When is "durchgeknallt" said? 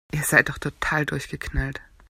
1.05-1.79